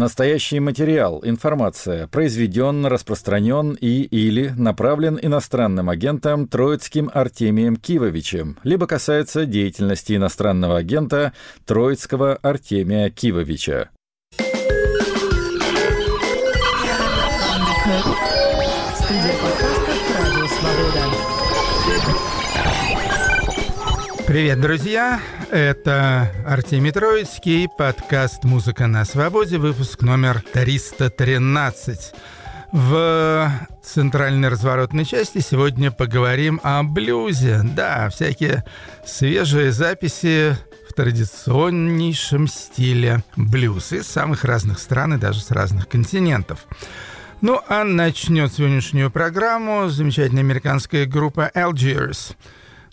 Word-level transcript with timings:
Настоящий 0.00 0.60
материал, 0.60 1.20
информация 1.24 2.06
произведен, 2.06 2.86
распространен 2.86 3.76
и 3.78 4.00
или 4.00 4.48
направлен 4.56 5.18
иностранным 5.20 5.90
агентом 5.90 6.48
Троицким 6.48 7.10
Артемием 7.12 7.76
Кивовичем, 7.76 8.56
либо 8.62 8.86
касается 8.86 9.44
деятельности 9.44 10.16
иностранного 10.16 10.78
агента 10.78 11.34
Троицкого 11.66 12.36
Артемия 12.36 13.10
Кивовича. 13.10 13.90
Студия 18.94 19.59
Привет, 24.30 24.60
друзья! 24.60 25.20
Это 25.50 26.30
Артемий 26.46 26.92
Троицкий, 26.92 27.68
подкаст 27.68 28.44
«Музыка 28.44 28.86
на 28.86 29.04
свободе», 29.04 29.58
выпуск 29.58 30.02
номер 30.02 30.44
313. 30.52 32.12
В 32.70 33.50
центральной 33.82 34.48
разворотной 34.48 35.04
части 35.04 35.40
сегодня 35.40 35.90
поговорим 35.90 36.60
о 36.62 36.84
блюзе. 36.84 37.62
Да, 37.74 38.08
всякие 38.08 38.62
свежие 39.04 39.72
записи 39.72 40.56
в 40.88 40.92
традиционнейшем 40.92 42.46
стиле 42.46 43.24
блюз 43.34 43.90
из 43.90 44.06
самых 44.06 44.44
разных 44.44 44.78
стран 44.78 45.14
и 45.14 45.18
даже 45.18 45.40
с 45.40 45.50
разных 45.50 45.88
континентов. 45.88 46.66
Ну, 47.40 47.60
а 47.66 47.82
начнет 47.82 48.52
сегодняшнюю 48.52 49.10
программу 49.10 49.88
замечательная 49.88 50.44
американская 50.44 51.04
группа 51.04 51.50
Algiers– 51.52 52.36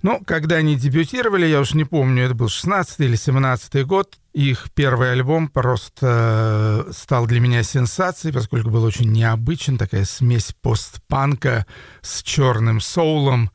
ну, 0.07 0.23
когда 0.25 0.55
они 0.55 0.77
дебютировали, 0.77 1.45
я 1.45 1.59
уж 1.59 1.73
не 1.73 1.83
помню, 1.83 2.23
это 2.23 2.33
был 2.33 2.47
16 2.47 3.01
или 3.01 3.17
17 3.17 3.85
год, 3.85 4.17
их 4.31 4.69
первый 4.73 5.11
альбом 5.11 5.49
просто 5.49 6.85
э, 6.87 6.91
стал 6.93 7.27
для 7.27 7.41
меня 7.41 7.61
сенсацией, 7.61 8.33
поскольку 8.33 8.69
был 8.69 8.85
очень 8.85 9.11
необычен, 9.11 9.77
такая 9.77 10.05
смесь 10.05 10.53
постпанка 10.61 11.65
с 12.01 12.23
черным 12.23 12.79
соулом. 12.79 13.51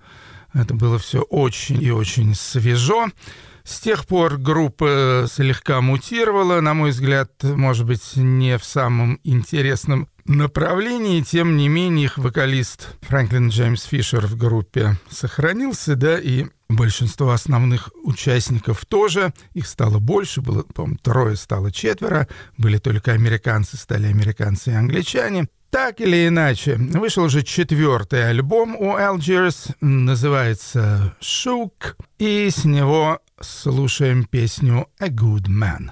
Это 0.52 0.74
было 0.74 0.98
все 0.98 1.22
очень 1.22 1.82
и 1.82 1.90
очень 1.90 2.34
свежо. 2.34 3.06
С 3.64 3.80
тех 3.80 4.06
пор 4.06 4.36
группа 4.36 5.26
слегка 5.32 5.80
мутировала, 5.80 6.60
на 6.60 6.74
мой 6.74 6.90
взгляд, 6.90 7.30
может 7.44 7.86
быть, 7.86 8.16
не 8.16 8.58
в 8.58 8.64
самом 8.66 9.20
интересном 9.24 10.06
направлении, 10.24 11.20
тем 11.20 11.56
не 11.56 11.68
менее, 11.68 12.04
их 12.06 12.18
вокалист 12.18 12.96
Фрэнклин 13.02 13.48
Джеймс 13.48 13.84
Фишер 13.84 14.26
в 14.26 14.36
группе 14.36 14.96
сохранился, 15.10 15.96
да, 15.96 16.18
и 16.18 16.46
большинство 16.68 17.30
основных 17.30 17.90
участников 18.02 18.84
тоже. 18.86 19.32
Их 19.54 19.66
стало 19.66 19.98
больше, 19.98 20.40
было, 20.40 20.62
по-моему, 20.62 20.98
трое, 21.02 21.36
стало 21.36 21.70
четверо. 21.70 22.28
Были 22.56 22.78
только 22.78 23.12
американцы, 23.12 23.76
стали 23.76 24.06
американцы 24.06 24.70
и 24.70 24.74
англичане. 24.74 25.48
Так 25.70 26.02
или 26.02 26.28
иначе, 26.28 26.76
вышел 26.76 27.24
уже 27.24 27.42
четвертый 27.42 28.28
альбом 28.28 28.76
у 28.76 28.96
Algiers, 28.98 29.74
называется 29.80 31.16
«Shook», 31.22 31.94
и 32.18 32.50
с 32.50 32.66
него 32.66 33.20
слушаем 33.40 34.24
песню 34.24 34.88
«A 35.00 35.08
Good 35.08 35.46
Man». 35.48 35.90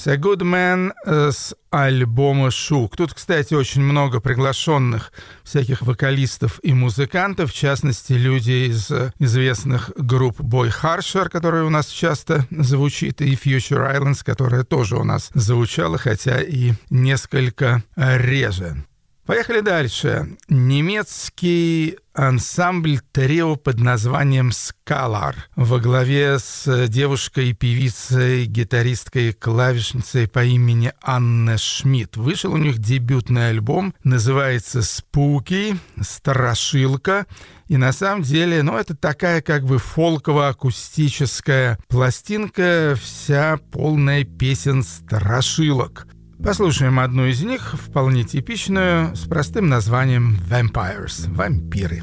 Years, 0.00 0.06
A 0.06 0.16
Good 0.16 0.42
Man 0.42 0.92
э, 1.04 1.30
с 1.32 1.54
альбома 1.70 2.50
«Шук». 2.50 2.96
Тут, 2.96 3.14
кстати, 3.14 3.54
очень 3.54 3.82
много 3.82 4.20
приглашенных 4.20 5.12
всяких 5.44 5.82
вокалистов 5.82 6.60
и 6.62 6.72
музыкантов, 6.72 7.50
в 7.50 7.54
частности, 7.54 8.12
люди 8.12 8.68
из 8.68 8.90
э, 8.90 9.12
известных 9.18 9.90
групп 9.96 10.40
Boy 10.40 10.72
Harsher, 10.82 11.28
которая 11.28 11.64
у 11.64 11.70
нас 11.70 11.86
часто 11.86 12.46
звучит, 12.50 13.20
и 13.20 13.34
Future 13.34 13.96
Islands, 13.96 14.22
которая 14.24 14.64
тоже 14.64 14.96
у 14.96 15.04
нас 15.04 15.30
звучала, 15.34 15.98
хотя 15.98 16.40
и 16.40 16.72
несколько 16.90 17.82
реже. 17.96 18.84
Поехали 19.26 19.60
дальше. 19.60 20.36
Немецкий 20.48 21.98
ансамбль 22.14 23.00
трио 23.12 23.56
под 23.56 23.78
названием 23.78 24.50
«Скалар» 24.50 25.48
во 25.54 25.78
главе 25.78 26.38
с 26.38 26.88
девушкой, 26.88 27.52
певицей, 27.52 28.46
гитаристкой, 28.46 29.32
клавишницей 29.32 30.26
по 30.26 30.44
имени 30.44 30.92
Анна 31.02 31.58
Шмидт. 31.58 32.16
Вышел 32.16 32.54
у 32.54 32.56
них 32.56 32.78
дебютный 32.78 33.50
альбом, 33.50 33.94
называется 34.02 34.82
«Спуки», 34.82 35.76
«Страшилка». 36.00 37.26
И 37.68 37.76
на 37.76 37.92
самом 37.92 38.22
деле, 38.22 38.64
ну, 38.64 38.76
это 38.76 38.96
такая 38.96 39.42
как 39.42 39.64
бы 39.64 39.78
фолково-акустическая 39.78 41.78
пластинка, 41.88 42.98
вся 43.00 43.60
полная 43.70 44.24
песен 44.24 44.82
страшилок. 44.82 46.08
Послушаем 46.42 46.98
одну 46.98 47.26
из 47.26 47.42
них, 47.42 47.74
вполне 47.74 48.24
типичную, 48.24 49.14
с 49.14 49.26
простым 49.26 49.68
названием 49.68 50.38
«Vampires»— 50.48 51.28
«Вампиры». 51.34 52.02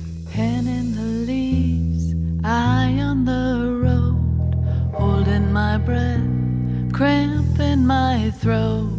Holding 4.98 5.54
my 5.54 5.78
breath, 5.78 6.92
cramp 6.92 7.60
in 7.60 7.86
my 7.86 8.31
throat. 8.42 8.98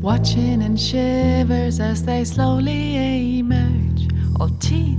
watching 0.00 0.62
in 0.62 0.76
shivers 0.76 1.78
as 1.78 2.02
they 2.04 2.24
slowly 2.24 3.38
emerge. 3.38 4.08
All 4.38 4.48
teeth, 4.58 4.98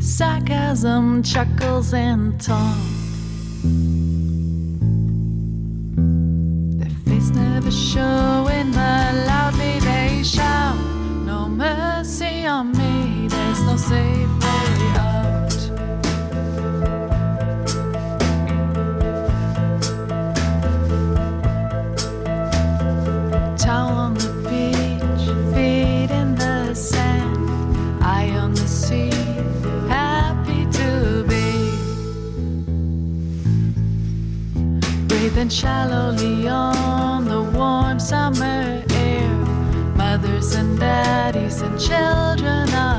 sarcasm, 0.00 1.22
chuckles, 1.22 1.92
and 1.92 2.40
taunt. 2.40 3.97
Breathing 35.48 35.66
shallowly 35.66 36.46
on 36.46 37.24
the 37.24 37.40
warm 37.40 37.98
summer 37.98 38.84
air. 38.90 39.34
Mothers 39.96 40.54
and 40.54 40.78
daddies 40.78 41.62
and 41.62 41.80
children 41.80 42.68
are 42.74 42.97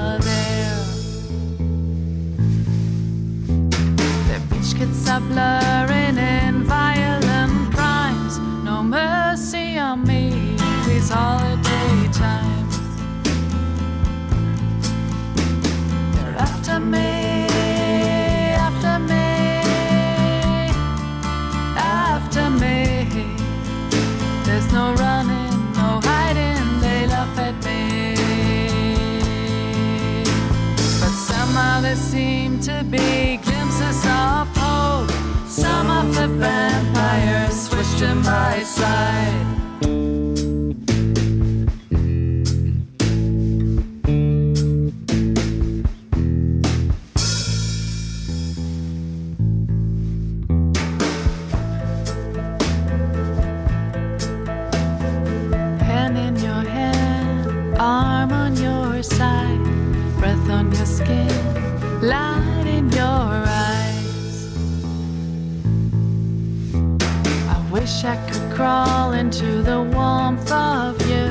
wish 67.90 68.04
I 68.04 68.18
could 68.30 68.52
crawl 68.56 69.14
into 69.14 69.64
the 69.64 69.82
warmth 69.82 70.52
of 70.52 70.96
you. 71.10 71.26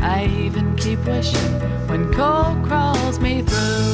I 0.00 0.24
even 0.24 0.74
keep 0.76 1.00
wishing 1.04 1.52
when 1.86 2.10
cold 2.14 2.64
crawls 2.66 3.20
me 3.20 3.42
through. 3.42 3.92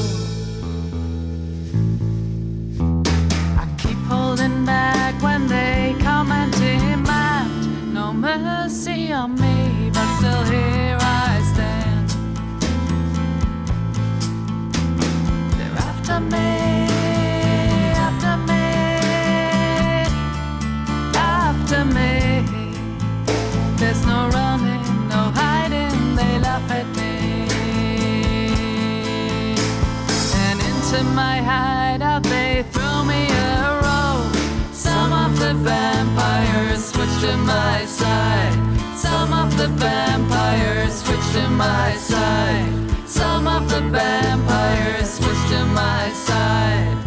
I 3.63 3.67
keep 3.79 3.99
holding 4.13 4.65
back 4.65 5.21
when 5.23 5.49
they 5.49 5.97
come 5.99 6.31
and 6.31 6.53
demand 6.53 7.93
no 7.93 8.13
mercy 8.13 9.13
on 9.13 9.35
me, 9.35 9.64
my 41.57 41.95
side. 41.97 42.73
Some 43.07 43.47
of 43.47 43.69
the 43.69 43.81
vampires 43.91 45.15
switch 45.15 45.43
to 45.51 45.65
my 45.67 46.11
side. 46.27 46.99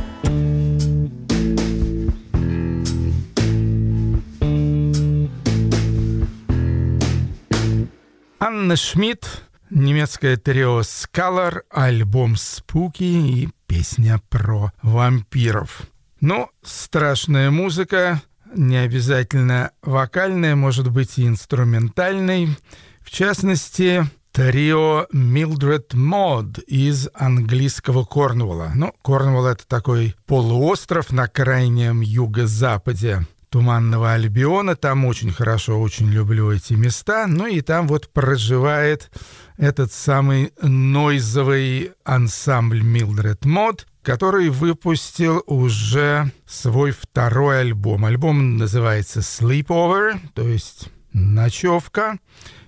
Анна 8.39 8.75
Шмидт, 8.75 9.43
немецкое 9.69 10.37
трио 10.37 10.81
Scholar, 10.81 11.61
альбом 11.69 12.35
«Спуки» 12.37 13.03
и 13.03 13.49
песня 13.67 14.21
про 14.29 14.71
вампиров. 14.81 15.81
Ну, 16.21 16.49
страшная 16.63 17.51
музыка, 17.51 18.21
не 18.55 18.77
обязательно 18.77 19.71
вокальная, 19.81 20.55
может 20.55 20.89
быть 20.89 21.17
и 21.17 21.27
инструментальной. 21.27 22.55
В 23.01 23.11
частности, 23.11 24.05
трио 24.37 25.07
Mildred 25.11 25.95
Mod 25.95 26.63
из 26.65 27.09
английского 27.15 28.05
Корнуолла. 28.05 28.71
Ну, 28.75 28.93
Корнуолл— 29.01 29.45
это 29.47 29.67
такой 29.67 30.15
полуостров 30.27 31.11
на 31.11 31.27
крайнем 31.27 32.01
юго-западе 32.01 33.25
Туманного 33.49 34.13
Альбиона. 34.13 34.75
Там 34.75 35.05
очень 35.05 35.31
хорошо, 35.31 35.81
очень 35.81 36.11
люблю 36.11 36.51
эти 36.51 36.73
места. 36.73 37.25
Ну 37.25 37.47
и 37.47 37.61
там 37.61 37.87
вот 37.87 38.13
проживает 38.13 39.09
этот 39.57 39.91
самый 39.91 40.51
нойзовый 40.61 41.93
ансамбль 42.03 42.83
Mildred 42.83 43.39
Mod, 43.39 43.87
который 44.03 44.49
выпустил 44.49 45.41
уже 45.47 46.31
свой 46.45 46.91
второй 46.91 47.61
альбом. 47.61 48.05
Альбом 48.05 48.57
называется 48.57 49.21
Sleepover, 49.21 50.19
то 50.35 50.47
есть 50.47 50.89
ночевка. 51.17 52.19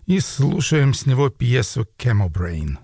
И 0.05 0.19
слушаем 0.19 0.93
с 0.93 1.05
него 1.05 1.29
пьесу 1.29 1.87
Camel 1.97 2.31
Brain. 2.31 2.77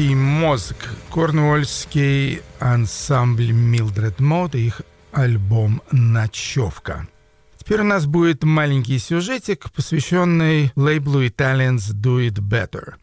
Химический 0.00 0.14
мозг. 0.14 0.76
Корнуольский 1.10 2.40
ансамбль 2.58 3.52
Милдред 3.52 4.18
Мод 4.18 4.54
и 4.54 4.68
их 4.68 4.80
альбом 5.12 5.82
«Ночевка». 5.90 7.06
Теперь 7.58 7.82
у 7.82 7.84
нас 7.84 8.06
будет 8.06 8.42
маленький 8.42 8.98
сюжетик, 8.98 9.70
посвященный 9.70 10.72
лейблу 10.74 11.22
Italians 11.22 11.92
Do 11.92 12.26
It 12.26 12.40
Better. 12.40 12.94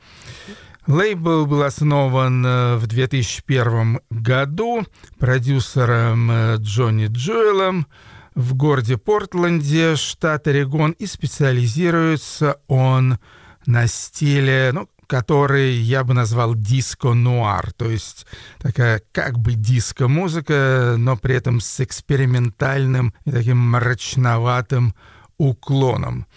Лейбл 0.87 1.45
был 1.45 1.61
основан 1.61 2.43
э, 2.43 2.77
в 2.77 2.87
2001 2.87 3.99
году 4.09 4.83
продюсером 5.19 6.31
э, 6.31 6.55
Джонни 6.57 7.07
Джоэлом 7.11 7.85
в 8.33 8.55
городе 8.55 8.97
Портленде, 8.97 9.95
штат 9.97 10.47
Орегон, 10.47 10.93
и 10.93 11.05
специализируется 11.05 12.59
он 12.67 13.19
на 13.67 13.85
стиле, 13.85 14.71
ну, 14.73 14.89
который 15.07 15.73
я 15.73 16.03
бы 16.03 16.13
назвал 16.13 16.53
диско-нуар, 16.53 17.71
то 17.73 17.89
есть 17.89 18.27
такая 18.59 19.01
как 19.11 19.39
бы 19.39 19.53
диско-музыка, 19.53 20.95
но 20.97 21.17
при 21.17 21.35
этом 21.35 21.61
с 21.61 21.79
экспериментальным 21.79 23.13
и 23.25 23.31
таким 23.31 23.57
мрачноватым 23.57 24.93
уклоном. 25.37 26.27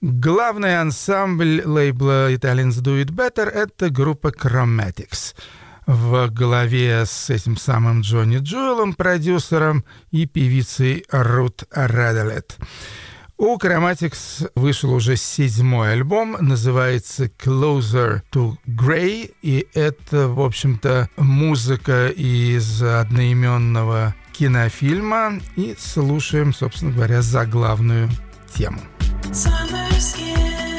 Главный 0.00 0.80
ансамбль 0.80 1.62
лейбла 1.64 2.32
Italians 2.32 2.82
Do 2.82 3.02
It 3.02 3.10
Better— 3.10 3.48
это 3.50 3.90
группа 3.90 4.28
Chromatics 4.28 5.34
в 5.86 6.28
главе 6.28 7.04
с 7.06 7.30
этим 7.30 7.56
самым 7.56 8.00
Джонни 8.00 8.38
Джоэлом, 8.38 8.94
продюсером 8.94 9.84
и 10.10 10.26
певицей 10.26 11.04
Рут 11.10 11.64
Радалет. 11.70 12.56
У 13.36 13.56
Chromatics 13.58 14.50
вышел 14.54 14.92
уже 14.92 15.16
седьмой 15.16 15.94
альбом, 15.94 16.36
называется 16.40 17.24
Closer 17.24 18.22
to 18.32 18.56
Grey, 18.66 19.34
и 19.42 19.66
это, 19.74 20.28
в 20.28 20.40
общем-то, 20.40 21.08
музыка 21.16 22.08
из 22.08 22.80
одноименного 22.80 24.14
кинофильма, 24.32 25.40
и 25.56 25.74
слушаем, 25.76 26.54
собственно 26.54 26.92
говоря, 26.92 27.22
заглавную 27.22 28.08
тему. 28.54 28.80
Summer 29.32 29.90
skin 29.98 30.73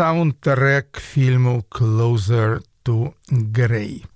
саундтрек 0.00 0.92
к 0.92 0.98
фильму 0.98 1.62
«Closer 1.70 2.62
to 2.86 3.12
Grey». 3.30 4.06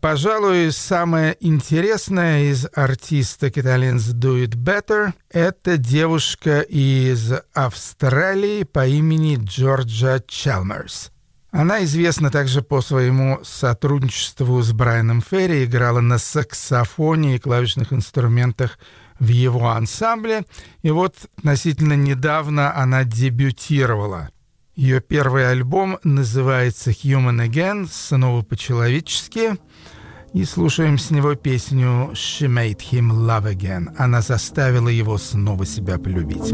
Пожалуй, 0.00 0.72
самое 0.72 1.36
интересное 1.38 2.44
из 2.44 2.66
артисток 2.74 3.58
Italians 3.58 4.14
Do 4.14 4.42
It 4.42 4.56
Better— 4.56 5.12
это 5.30 5.76
девушка 5.76 6.60
из 6.60 7.30
Австралии 7.52 8.62
по 8.62 8.86
имени 8.86 9.38
Джорджа 9.38 10.20
Чалмерс. 10.26 11.10
Она 11.50 11.84
известна 11.84 12.30
также 12.30 12.62
по 12.62 12.80
своему 12.80 13.40
сотрудничеству 13.44 14.62
с 14.62 14.72
Брайаном 14.72 15.20
Ферри, 15.20 15.66
играла 15.66 16.00
на 16.00 16.16
саксофоне 16.16 17.36
и 17.36 17.38
клавишных 17.38 17.92
инструментах 17.92 18.78
в 19.20 19.28
его 19.28 19.68
ансамбле. 19.68 20.46
И 20.80 20.90
вот 20.90 21.16
относительно 21.36 21.92
недавно 21.92 22.74
она 22.74 23.04
дебютировала. 23.04 24.30
Ее 24.76 25.00
первый 25.00 25.48
альбом 25.48 25.98
называется 26.02 26.90
«Human 26.90 27.46
Again», 27.46 27.88
снова 27.90 28.42
по-человечески. 28.42 29.56
И 30.32 30.44
слушаем 30.44 30.98
с 30.98 31.10
него 31.10 31.36
песню 31.36 32.10
«She 32.14 32.48
made 32.48 32.80
him 32.90 33.10
love 33.12 33.44
again». 33.44 33.94
Она 33.98 34.20
заставила 34.20 34.88
его 34.88 35.16
снова 35.16 35.64
себя 35.64 35.96
полюбить. 35.98 36.52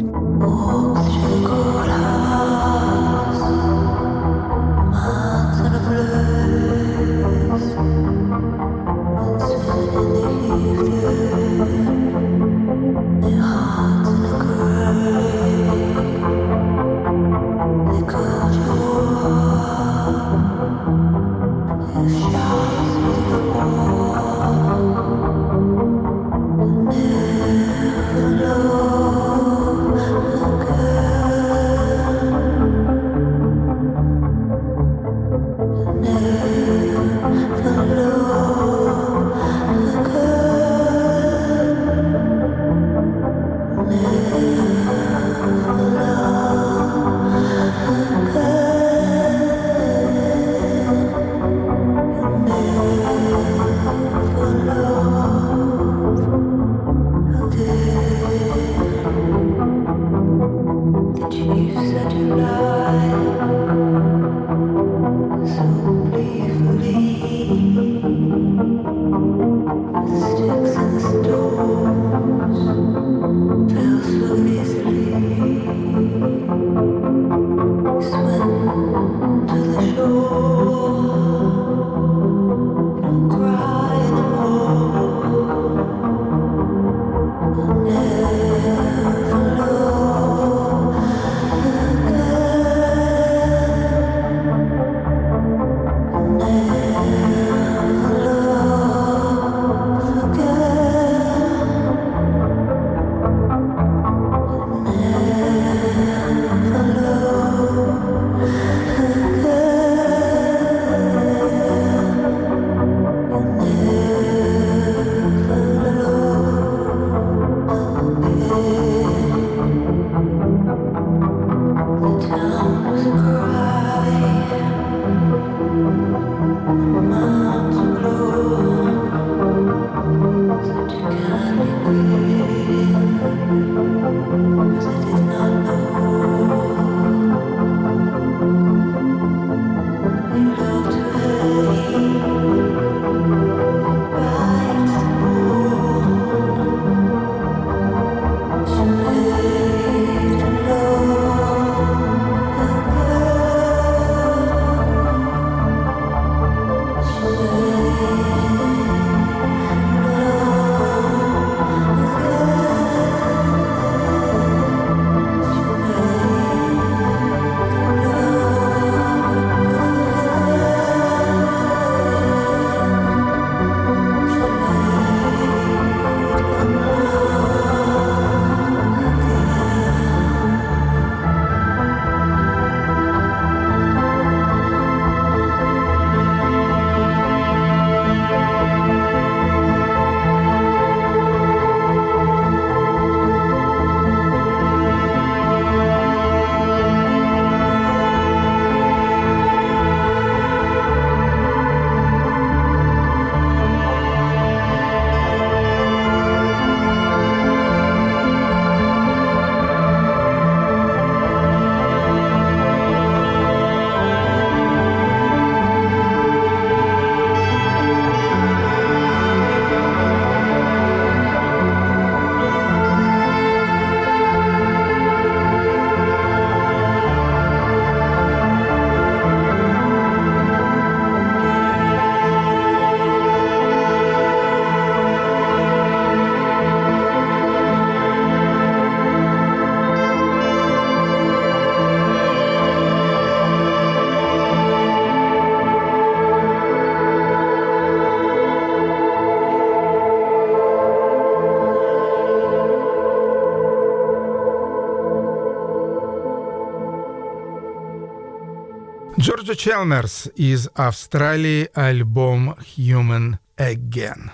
Джорджа 259.51 259.57
Челмерс 259.57 260.29
из 260.37 260.69
Австралии, 260.75 261.71
альбом 261.75 262.57
«Human 262.77 263.39
Again». 263.57 264.31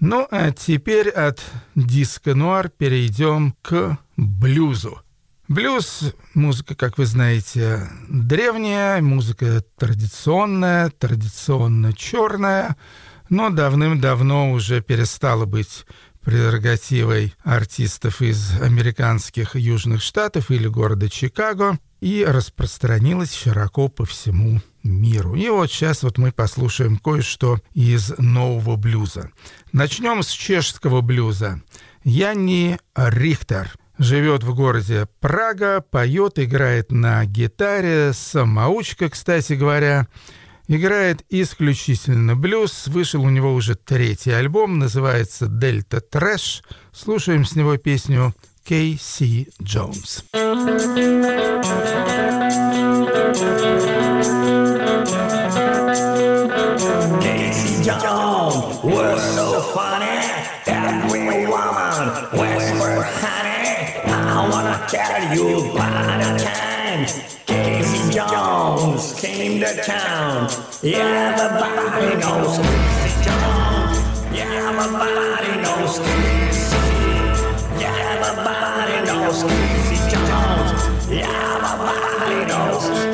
Ну, 0.00 0.26
а 0.30 0.52
теперь 0.52 1.10
от 1.10 1.42
диско-нуар 1.74 2.70
перейдем 2.70 3.54
к 3.60 3.98
блюзу. 4.16 5.02
Блюз– 5.48 6.14
музыка, 6.34 6.74
как 6.74 6.96
вы 6.96 7.04
знаете, 7.04 7.90
древняя, 8.08 9.02
музыка 9.02 9.62
традиционная, 9.76 10.90
традиционно 10.90 11.92
черная, 11.92 12.76
но 13.28 13.50
давным-давно 13.50 14.52
уже 14.52 14.80
перестала 14.80 15.44
быть 15.44 15.84
прерогативой 16.22 17.34
артистов 17.44 18.22
из 18.22 18.58
американских 18.62 19.56
южных 19.56 20.02
штатов 20.02 20.50
или 20.50 20.68
города 20.68 21.10
Чикаго 21.10 21.78
и 22.00 22.24
распространилась 22.24 23.34
широко 23.34 23.88
по 23.88 24.04
всему 24.04 24.60
миру. 24.82 25.34
И 25.34 25.48
вот 25.48 25.70
сейчас 25.70 26.02
вот 26.02 26.18
мы 26.18 26.32
послушаем 26.32 26.98
кое-что 26.98 27.58
из 27.74 28.16
нового 28.18 28.76
блюза. 28.76 29.30
Начнем 29.72 30.22
с 30.22 30.28
чешского 30.28 31.00
блюза. 31.00 31.62
Янни 32.04 32.78
Рихтер 32.94 33.72
живет 33.98 34.44
в 34.44 34.54
городе 34.54 35.08
Прага, 35.20 35.80
поет, 35.80 36.38
играет 36.38 36.92
на 36.92 37.24
гитаре, 37.26 38.12
самоучка, 38.12 39.10
кстати 39.10 39.54
говоря. 39.54 40.06
Играет 40.68 41.24
исключительно 41.30 42.36
блюз. 42.36 42.88
Вышел 42.88 43.22
у 43.22 43.30
него 43.30 43.54
уже 43.54 43.74
третий 43.74 44.32
альбом, 44.32 44.78
называется 44.78 45.46
«Дельта 45.46 46.02
Трэш». 46.02 46.62
Слушаем 46.92 47.46
с 47.46 47.56
него 47.56 47.78
песню 47.78 48.34
K.C. 48.68 49.46
Jones. 49.62 50.22
Jones, 57.80 59.22
so 59.34 59.62
funny. 59.72 60.20
Every 60.66 61.46
woman 61.46 62.08
honey. 63.08 64.04
I 64.04 64.48
wanna 64.52 64.76
tell 64.86 65.34
you 65.34 65.72
by 65.72 65.88
the 66.18 66.44
time. 66.44 67.06
Casey 67.46 68.12
Jones 68.12 69.18
came 69.18 69.60
to 69.60 69.82
town. 69.82 70.50
Yeah, 70.82 71.40
everybody 71.40 72.20
knows 72.20 72.58
Casey 72.58 73.24
Jones. 73.24 73.96
Yeah, 74.36 74.68
everybody 74.68 75.57
skis. 79.38 81.10
Yeah, 81.10 81.58
my 81.62 81.76
body 81.78 82.46
knows. 82.46 83.07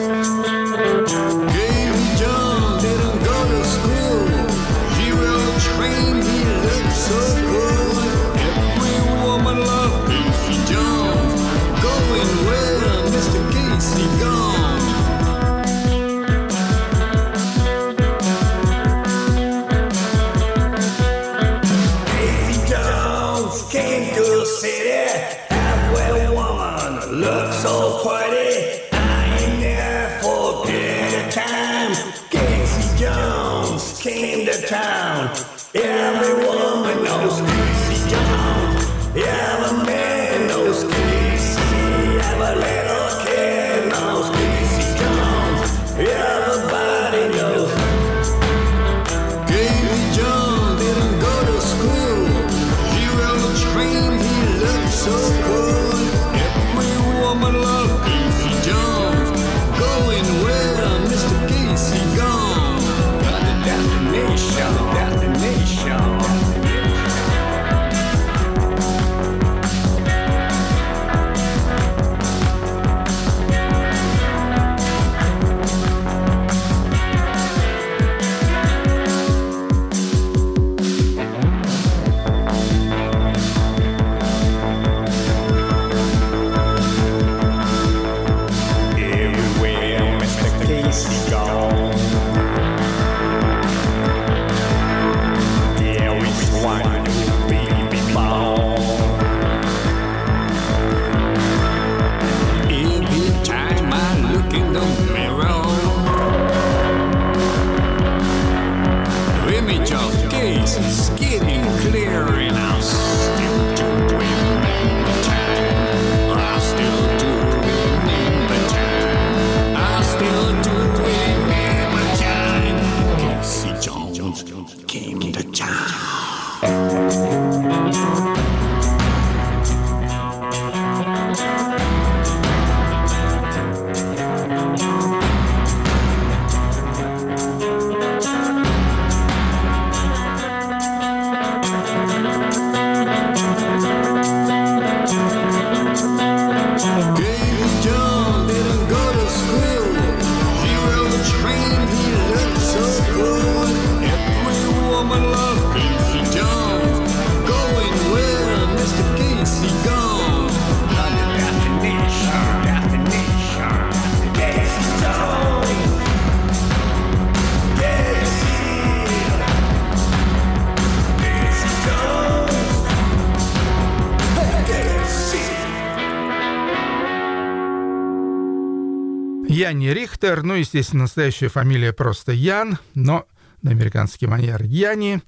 Янни 179.65 179.89
Рихтер, 179.89 180.43
ну, 180.43 180.53
естественно, 180.53 181.05
настоящая 181.05 181.49
фамилия 181.49 181.95
просто 181.95 182.33
Ян, 182.33 182.77
но 182.95 183.25
на 183.63 183.71
американский 183.71 184.27
манер 184.27 184.63
Яни, 184.63 185.23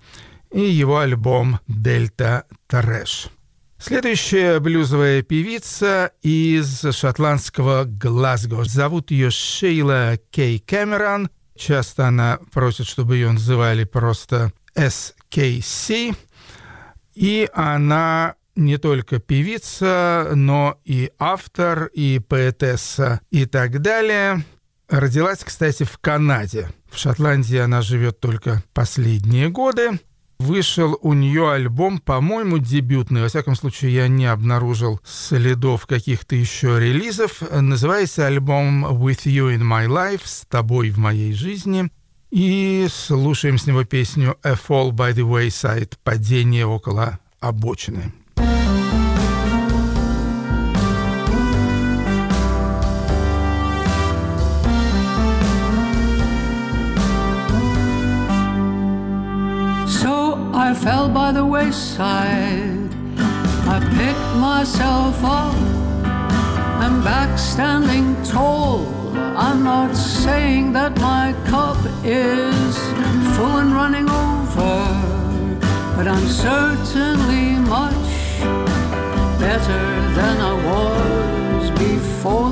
и 0.52 0.60
его 0.60 0.98
альбом 0.98 1.60
«Дельта 1.66 2.44
Трэш». 2.66 3.28
Следующая 3.78 4.60
блюзовая 4.60 5.22
певица 5.22 6.10
из 6.20 6.82
шотландского 6.94 7.84
Глазго. 7.86 8.64
Зовут 8.64 9.10
ее 9.10 9.30
Шейла 9.30 10.18
Кей 10.30 10.58
Кэмерон. 10.58 11.30
Часто 11.56 12.08
она 12.08 12.38
просит, 12.52 12.86
чтобы 12.86 13.14
ее 13.16 13.32
называли 13.32 13.84
просто 13.84 14.52
SKC. 14.74 16.14
И 17.14 17.48
она 17.54 18.34
не 18.56 18.78
только 18.78 19.18
певица, 19.18 20.32
но 20.34 20.78
и 20.84 21.10
автор, 21.18 21.86
и 21.92 22.18
поэтесса, 22.18 23.20
и 23.30 23.46
так 23.46 23.80
далее. 23.80 24.44
Родилась, 24.88 25.40
кстати, 25.44 25.84
в 25.84 25.98
Канаде. 25.98 26.70
В 26.90 26.98
Шотландии 26.98 27.58
она 27.58 27.82
живет 27.82 28.20
только 28.20 28.62
последние 28.72 29.48
годы. 29.48 30.00
Вышел 30.38 30.98
у 31.00 31.14
нее 31.14 31.50
альбом, 31.50 31.98
по-моему, 31.98 32.58
дебютный. 32.58 33.22
Во 33.22 33.28
всяком 33.28 33.54
случае, 33.54 33.94
я 33.94 34.08
не 34.08 34.26
обнаружил 34.26 35.00
следов 35.04 35.86
каких-то 35.86 36.36
еще 36.36 36.78
релизов. 36.78 37.42
Называется 37.50 38.26
альбом 38.26 38.86
«With 38.86 39.24
You 39.24 39.56
in 39.56 39.62
My 39.62 39.86
Life» 39.86 40.22
«С 40.24 40.46
тобой 40.46 40.90
в 40.90 40.98
моей 40.98 41.32
жизни». 41.32 41.90
И 42.30 42.86
слушаем 42.90 43.56
с 43.56 43.66
него 43.66 43.84
песню 43.84 44.36
«A 44.42 44.52
Fall 44.52 44.90
by 44.90 45.14
the 45.14 45.26
Wayside» 45.26 45.92
«Падение 46.04 46.66
около 46.66 47.18
обочины». 47.40 48.12
I 60.66 60.74
fell 60.74 61.08
by 61.08 61.30
the 61.30 61.46
wayside. 61.46 62.90
I 63.74 63.78
picked 63.98 64.30
myself 64.40 65.22
up. 65.22 65.54
I'm 66.82 67.04
back 67.04 67.38
standing 67.38 68.20
tall. 68.24 68.84
I'm 69.16 69.62
not 69.62 69.94
saying 69.94 70.72
that 70.72 70.98
my 71.00 71.34
cup 71.46 71.78
is 72.02 72.76
full 73.36 73.58
and 73.62 73.72
running 73.80 74.10
over, 74.10 74.76
but 75.94 76.08
I'm 76.08 76.26
certainly 76.26 77.46
much 77.76 78.16
better 79.38 79.84
than 80.18 80.36
I 80.50 80.54
was 80.70 81.70
before 81.78 82.50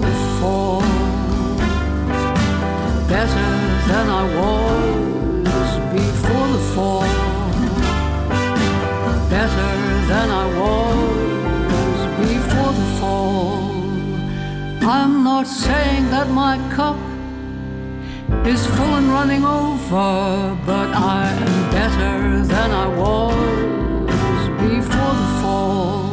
not 15.44 15.52
saying 15.52 16.06
that 16.06 16.30
my 16.30 16.56
cup 16.74 16.96
is 18.46 18.66
full 18.66 18.94
and 18.96 19.08
running 19.08 19.44
over, 19.44 20.58
but 20.64 20.88
I 20.94 21.28
am 21.28 21.70
better 21.70 22.46
than 22.46 22.70
I 22.70 22.88
was 22.88 24.48
before 24.64 25.14
the 25.20 25.30
fall. 25.42 26.08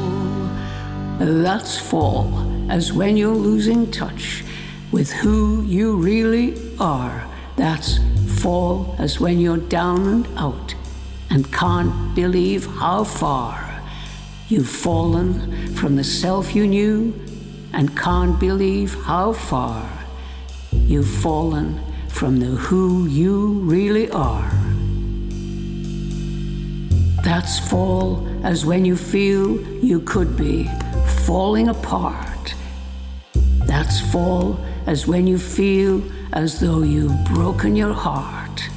That's 1.20 1.80
fall, 1.80 2.28
as 2.70 2.92
when 2.92 3.16
you're 3.16 3.42
losing 3.50 3.90
touch 3.90 4.44
with 4.92 5.10
who 5.10 5.64
you 5.64 5.96
really 5.96 6.58
are. 6.78 7.26
That's 7.56 8.00
fall, 8.42 8.98
as 9.00 9.22
when 9.22 9.40
you're 9.40 9.66
down 9.80 10.08
and 10.10 10.28
out 10.38 10.76
and 11.30 11.50
can't 11.54 12.14
believe 12.16 12.66
how 12.66 13.06
far 13.06 13.82
you've 14.50 14.68
fallen 14.68 15.74
from 15.76 15.96
the 15.96 16.04
self 16.04 16.54
you 16.54 16.68
knew 16.68 17.14
and 17.74 17.96
can't 17.98 18.40
believe 18.40 18.94
how 19.04 19.34
far 19.34 19.88
you've 20.72 21.10
fallen 21.10 21.80
from 22.10 22.38
the 22.38 22.48
who 22.48 23.08
you 23.08 23.60
really 23.62 24.10
are. 24.12 24.52
That's 27.24 27.60
fall 27.70 28.28
as 28.44 28.66
when 28.66 28.84
you 28.84 28.96
feel 28.96 29.60
you 29.84 30.02
could 30.02 30.36
be 30.36 30.70
falling 31.26 31.70
apart. 31.70 32.56
That's 33.66 34.00
fall 34.12 34.60
as 34.86 35.08
when 35.08 35.28
you 35.28 35.38
feel 35.38 36.04
as 36.34 36.60
though 36.60 36.82
you've 36.82 37.24
broken 37.26 37.76
your 37.76 37.94
heart. 37.94 38.70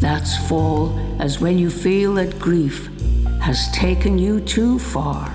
That's 0.00 0.36
fall 0.48 0.98
as 1.20 1.40
when 1.40 1.58
you 1.58 1.70
feel 1.70 2.14
that 2.14 2.38
grief 2.38 2.88
has 3.40 3.70
taken 3.72 4.18
you 4.18 4.40
too 4.40 4.78
far, 4.78 5.30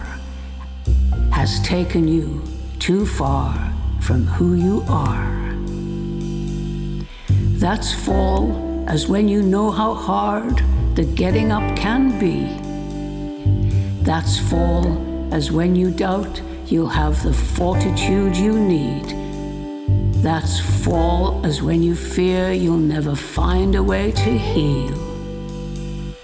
has 1.38 1.60
taken 1.60 2.08
you 2.08 2.42
too 2.80 3.06
far 3.06 3.54
from 4.02 4.26
who 4.26 4.56
you 4.56 4.84
are. 4.90 5.54
That's 7.60 7.94
fall 7.94 8.84
as 8.90 9.08
when 9.08 9.28
you 9.28 9.44
know 9.44 9.70
how 9.70 9.94
hard 9.94 10.64
the 10.96 11.04
getting 11.04 11.52
up 11.52 11.78
can 11.78 12.18
be. 12.18 12.58
That's 14.02 14.40
fall 14.50 14.88
as 15.32 15.52
when 15.52 15.76
you 15.76 15.92
doubt 15.92 16.42
you'll 16.66 16.96
have 17.04 17.22
the 17.22 17.34
fortitude 17.34 18.36
you 18.36 18.58
need. 18.58 19.06
That's 20.24 20.60
fall 20.84 21.46
as 21.46 21.62
when 21.62 21.84
you 21.84 21.94
fear 21.94 22.52
you'll 22.52 22.88
never 22.96 23.16
find 23.16 23.76
a 23.76 23.84
way 23.84 24.12
to 24.12 24.32
heal. 24.52 24.96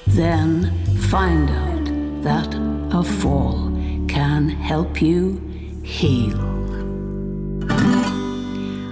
Then 0.07 0.73
find 1.11 1.51
out 1.51 1.85
that 2.23 2.55
a 2.99 3.03
fall 3.03 3.72
can 4.13 4.47
help 4.47 5.01
you 5.01 5.41
heal. 5.81 6.39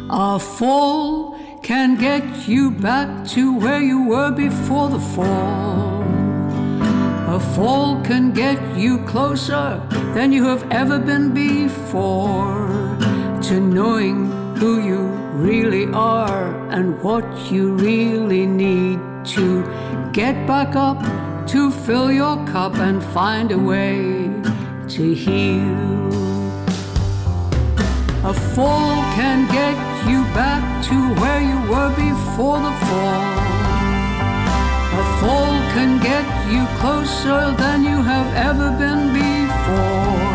A 0.09 0.39
fall 0.39 1.37
can 1.61 1.95
get 1.95 2.23
you 2.47 2.71
back 2.71 3.27
to 3.33 3.55
where 3.59 3.81
you 3.81 4.07
were 4.07 4.31
before 4.31 4.89
the 4.89 5.03
fall. 5.13 6.01
A 7.37 7.39
fall 7.53 8.01
can 8.03 8.33
get 8.33 8.59
you 8.75 8.97
closer 9.05 9.67
than 10.15 10.31
you 10.31 10.43
have 10.45 10.63
ever 10.71 10.97
been 10.97 11.35
before 11.35 12.67
to 13.43 13.59
knowing 13.59 14.17
who 14.57 14.71
you 14.89 15.01
really 15.47 15.85
are 15.93 16.49
and 16.71 16.99
what 17.03 17.27
you 17.51 17.75
really 17.75 18.47
need 18.47 18.99
to 19.35 19.63
get 20.13 20.35
back 20.47 20.75
up 20.75 20.99
to 21.47 21.69
fill 21.69 22.11
your 22.11 22.37
cup 22.47 22.73
and 22.77 23.03
find 23.03 23.51
a 23.51 23.59
way 23.59 24.20
to 24.95 25.13
heal. 25.13 26.11
A 28.25 28.33
fall 28.33 28.95
can 29.15 29.47
get 29.47 29.77
you 30.09 30.21
back 30.35 30.83
to 30.87 30.95
where 31.21 31.41
you 31.41 31.57
were 31.71 31.91
before 31.95 32.59
the 32.59 32.75
fall. 32.85 33.31
A 34.99 35.05
fall 35.19 35.53
can 35.75 35.91
get 36.03 36.25
you 36.51 36.63
closer 36.81 37.55
than 37.61 37.83
you 37.83 38.03
have 38.03 38.29
ever 38.35 38.69
been 38.83 39.13
before 39.13 40.31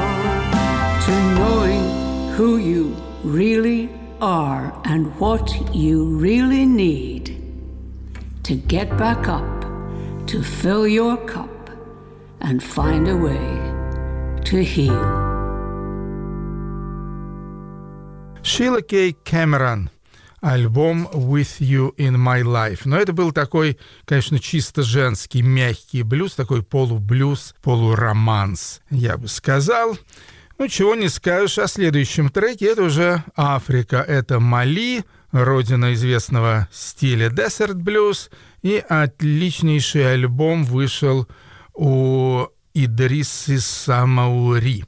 to 1.04 1.12
knowing 1.38 1.84
who 2.36 2.56
you 2.56 2.96
really 3.24 3.90
are 4.22 4.72
and 4.84 5.14
what 5.20 5.74
you 5.74 6.16
really 6.16 6.64
need 6.64 7.24
to 8.44 8.54
get 8.54 8.88
back 8.96 9.28
up, 9.28 9.66
to 10.26 10.42
fill 10.42 10.86
your 10.86 11.18
cup, 11.26 11.70
and 12.40 12.62
find 12.62 13.06
a 13.08 13.16
way 13.16 13.65
to 14.46 14.62
heal. 14.62 15.26
Шила 18.44 18.80
Кей 18.80 19.16
Кэмерон. 19.24 19.90
Альбом 20.40 21.08
«With 21.12 21.58
You 21.58 21.96
in 21.96 22.14
My 22.14 22.42
Life». 22.42 22.82
Но 22.84 22.96
это 22.96 23.12
был 23.12 23.32
такой, 23.32 23.78
конечно, 24.04 24.38
чисто 24.38 24.82
женский, 24.82 25.42
мягкий 25.42 26.04
блюз, 26.04 26.34
такой 26.34 26.62
полублюз, 26.62 27.56
полуроманс, 27.62 28.82
я 28.90 29.16
бы 29.16 29.26
сказал. 29.26 29.98
Ну, 30.58 30.68
чего 30.68 30.94
не 30.94 31.08
скажешь 31.08 31.58
о 31.58 31.66
следующем 31.66 32.28
треке. 32.28 32.66
Это 32.66 32.84
уже 32.84 33.24
Африка, 33.34 33.96
это 33.96 34.38
Мали, 34.38 35.04
родина 35.32 35.92
известного 35.94 36.68
стиля 36.70 37.30
Blues. 37.30 38.30
И 38.62 38.76
отличнейший 38.88 40.12
альбом 40.12 40.62
вышел 40.64 41.26
у 41.74 42.46
Идрисы 42.76 43.58
Самаури. 43.58 44.84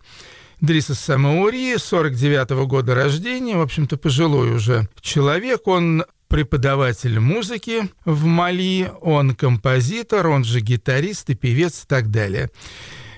Дриса 0.60 0.94
Самаури, 0.94 1.78
49 1.78 2.50
-го 2.50 2.66
года 2.66 2.94
рождения, 2.94 3.56
в 3.56 3.62
общем-то, 3.62 3.96
пожилой 3.96 4.54
уже 4.54 4.88
человек. 5.00 5.66
Он 5.66 6.04
преподаватель 6.28 7.18
музыки 7.18 7.88
в 8.04 8.26
Мали, 8.26 8.92
он 9.00 9.34
композитор, 9.34 10.26
он 10.26 10.44
же 10.44 10.60
гитарист 10.60 11.30
и 11.30 11.34
певец 11.34 11.84
и 11.84 11.86
так 11.86 12.10
далее. 12.10 12.50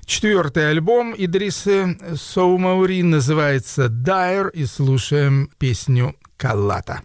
Четвертый 0.05 0.71
альбом 0.71 1.15
Идрисы 1.19 1.99
Соумаури 2.15 3.03
называется 3.03 3.89
«Дайр» 3.89 4.49
и 4.49 4.67
слушаем 4.67 5.51
песню 5.59 6.15
«Калата». 6.37 7.03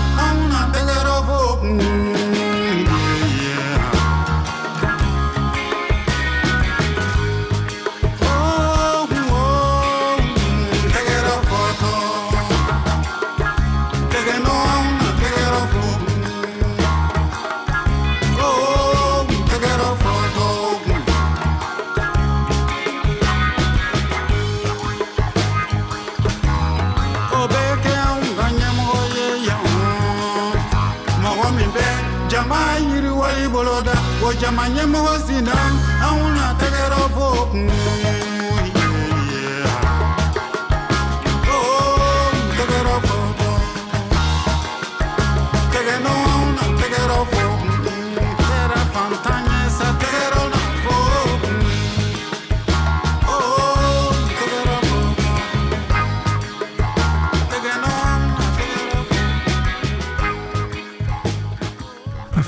I 34.67 34.81
am 34.81 34.97
aware. 34.97 35.16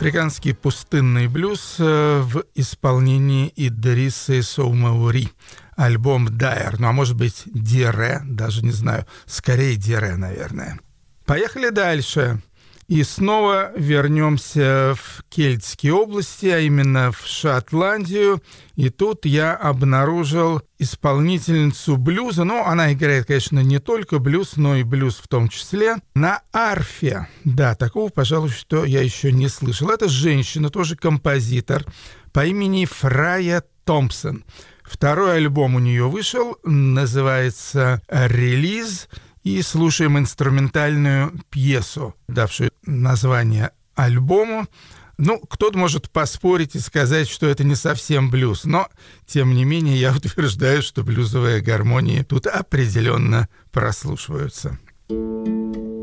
Африканский 0.09 0.55
пустынный 0.55 1.29
блюз 1.29 1.77
э, 1.79 2.23
в 2.23 2.44
исполнении 2.55 3.53
Идрисы 3.57 4.42
Соумаури. 4.42 5.29
Альбом 5.77 6.35
«Дайер», 6.35 6.81
ну 6.81 6.88
а 6.88 6.92
может 6.92 7.14
быть 7.14 7.42
«Дире», 7.44 8.23
даже 8.25 8.64
не 8.64 8.71
знаю, 8.71 9.05
скорее 9.27 9.77
«Дире», 9.77 10.16
наверное. 10.16 10.81
Поехали 11.27 11.68
дальше. 11.68 12.40
И 12.88 13.03
снова 13.03 13.70
вернемся 13.77 14.94
в 14.96 15.22
Кельтские 15.29 15.92
области, 15.92 16.46
а 16.46 16.59
именно 16.59 17.12
в 17.12 17.27
Шотландию. 17.27 18.42
И 18.77 18.88
тут 18.88 19.27
я 19.27 19.55
обнаружил 19.55 20.62
исполнительницу 20.79 21.98
блюза. 21.98 22.44
Ну, 22.44 22.64
она 22.64 22.94
играет, 22.94 23.27
конечно, 23.27 23.61
не 23.61 23.79
только 23.79 24.18
блюз, 24.18 24.57
но 24.57 24.74
и 24.74 24.85
блюз 24.85 25.16
в 25.16 25.29
том 25.29 25.51
числе. 25.51 25.96
На 26.14 26.40
арфе. 26.51 27.29
Да, 27.44 27.74
такого, 27.74 28.09
пожалуй, 28.09 28.48
что 28.48 28.87
я 28.87 29.03
еще 29.03 29.33
не 29.33 29.48
слышал. 29.48 29.90
Это 29.90 30.09
женщина, 30.09 30.70
тоже 30.70 30.96
композитор, 30.96 31.85
по 32.33 32.46
имени 32.46 32.87
Фрая 32.87 33.64
Томпсон. 33.85 34.44
Второй 34.83 35.37
альбом 35.37 35.74
у 35.74 35.79
нее 35.79 36.09
вышел, 36.09 36.57
называется 36.64 38.01
«Релиз», 38.09 39.09
и 39.57 39.63
слушаем 39.63 40.19
инструментальную 40.19 41.33
пьесу, 41.49 42.15
давшую 42.29 42.71
название 42.85 43.71
альбому. 43.95 44.67
Ну, 45.17 45.41
кто-то 45.41 45.77
может 45.77 46.11
поспорить 46.11 46.77
и 46.77 46.81
сказать, 46.81 47.29
что 47.29 47.47
это 47.47 47.65
не 47.65 47.75
совсем 47.75 48.31
блюз, 48.31 48.65
но, 48.65 48.89
тем 49.27 49.55
не 49.55 49.65
менее, 49.65 49.99
я 49.99 50.13
утверждаю, 50.17 50.83
что 50.83 51.03
блюзовые 51.03 51.61
гармонии 51.61 52.23
тут 52.23 52.47
определенно 52.47 53.49
прослушиваются. 53.73 54.79
Thank 55.11 55.98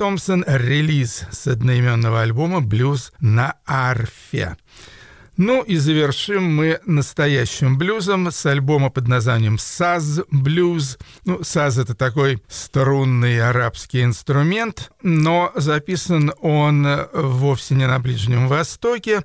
Томпсон 0.00 0.46
релиз 0.46 1.26
с 1.30 1.46
одноименного 1.46 2.22
альбома 2.22 2.62
«Блюз 2.62 3.12
на 3.20 3.56
арфе». 3.66 4.56
Ну 5.36 5.60
и 5.60 5.76
завершим 5.76 6.42
мы 6.42 6.80
настоящим 6.86 7.76
блюзом 7.76 8.32
с 8.32 8.46
альбома 8.46 8.88
под 8.88 9.08
названием 9.08 9.58
«Саз 9.58 10.22
Блюз». 10.30 10.96
Ну, 11.26 11.44
саз— 11.44 11.76
это 11.78 11.94
такой 11.94 12.42
струнный 12.48 13.46
арабский 13.46 14.02
инструмент, 14.02 14.90
но 15.02 15.52
записан 15.54 16.32
он 16.40 16.88
вовсе 17.12 17.74
не 17.74 17.86
на 17.86 17.98
Ближнем 17.98 18.48
Востоке, 18.48 19.22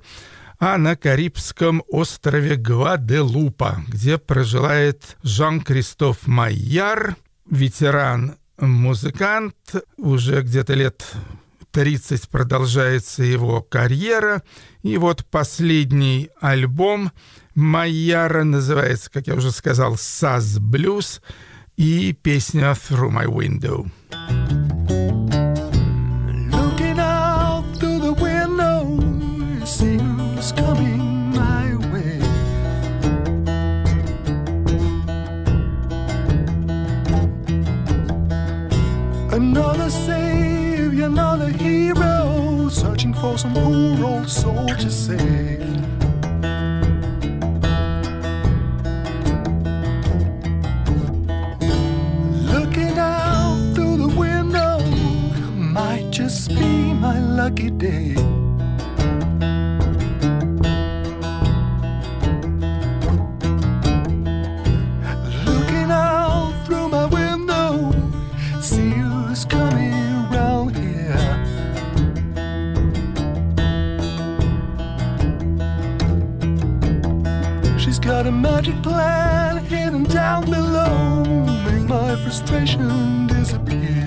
а 0.58 0.76
на 0.76 0.94
Карибском 0.94 1.84
острове 1.88 2.56
Гваделупа, 2.56 3.82
где 3.88 4.18
проживает 4.18 5.16
Жан-Кристоф 5.22 6.26
Майяр, 6.26 7.16
ветеран-музыкант, 8.58 9.54
уже 9.96 10.42
где-то 10.42 10.74
лет 10.74 11.04
30 11.72 12.28
продолжается 12.28 13.22
его 13.22 13.62
карьера. 13.62 14.42
И 14.82 14.96
вот 14.98 15.24
последний 15.26 16.30
альбом 16.40 17.12
Майяра 17.54 18.44
называется, 18.44 19.10
как 19.10 19.26
я 19.26 19.34
уже 19.34 19.50
сказал, 19.50 19.96
«Саз 19.96 20.58
Блюз» 20.58 21.20
и 21.76 22.12
песня 22.12 22.72
«Through 22.72 23.10
My 23.10 23.26
Window». 23.26 24.75
Some 43.46 43.98
poor 43.98 44.06
old 44.06 44.78
to 44.78 44.90
save. 44.90 45.60
Looking 52.52 52.98
out 52.98 53.74
through 53.74 53.96
the 53.98 54.14
window 54.16 54.80
might 55.54 56.10
just 56.10 56.48
be 56.48 56.92
my 56.94 57.18
lucky 57.18 57.70
day. 57.70 58.35
She's 77.86 78.00
got 78.00 78.26
a 78.26 78.32
magic 78.32 78.82
plan 78.82 79.64
hidden 79.64 80.02
down 80.02 80.46
below, 80.46 81.22
make 81.66 81.88
my 81.88 82.16
frustration 82.16 83.28
disappear. 83.28 84.04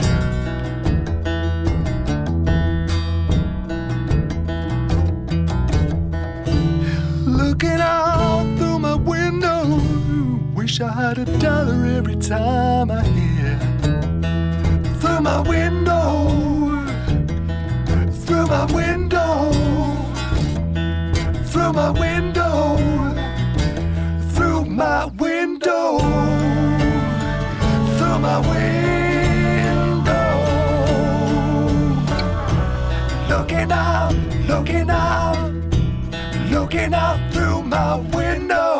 Looking 7.25 7.79
out 7.79 8.57
through 8.57 8.79
my 8.79 8.95
window, 8.95 9.79
wish 10.53 10.81
I 10.81 10.91
had 10.91 11.17
a 11.17 11.25
dollar 11.39 11.85
every 11.85 12.17
time 12.17 12.91
I 12.91 13.01
hear. 13.01 13.57
Through 14.99 15.21
my 15.21 15.39
window, 15.39 16.27
through 18.25 18.45
my 18.47 18.65
window, 18.73 19.53
through 21.45 21.71
my 21.71 21.91
window, 21.91 22.28
my 24.79 25.05
window, 25.19 25.99
through 27.97 28.19
my 28.19 28.39
window. 28.49 28.69
Looking 33.27 33.71
out, 33.73 34.13
looking 34.47 34.89
out, 34.89 35.51
looking 36.49 36.93
out 36.93 37.19
through 37.33 37.63
my 37.63 37.97
window, 38.15 38.78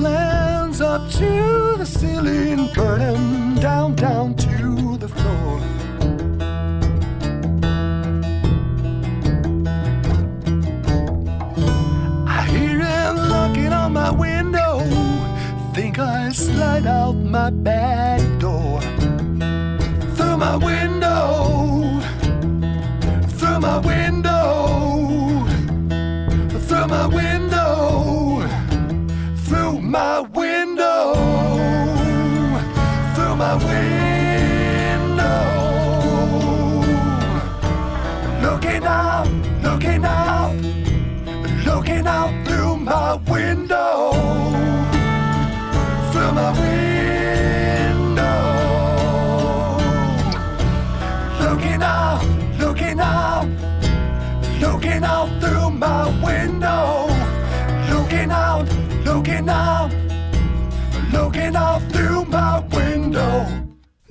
plans 0.00 0.80
up 0.80 1.02
to 1.10 1.76
the 1.76 1.84
ceiling, 1.84 2.70
burn 2.74 3.02
'em 3.02 3.54
down, 3.60 3.94
down 3.94 4.34
to 4.34 4.96
the 4.96 5.08
floor. 5.16 5.60
I 12.38 12.40
hear 12.52 12.78
him 12.92 13.14
knocking 13.32 13.72
on 13.82 13.92
my 13.92 14.10
window. 14.26 14.72
Think 15.74 15.98
I 15.98 16.32
slide 16.32 16.86
out 16.86 17.16
my 17.38 17.50
back 17.50 18.20
door. 18.38 18.80
Through 20.16 20.38
my 20.46 20.56
window. 20.70 22.00
Through 23.38 23.60
my 23.68 23.78
window. 23.78 23.99